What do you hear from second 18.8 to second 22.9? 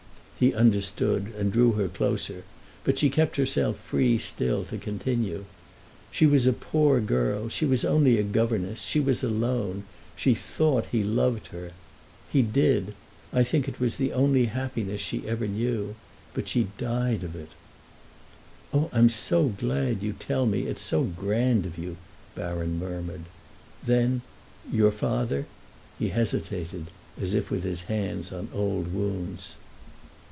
I'm so glad you tell me—it's so grand of you!" Baron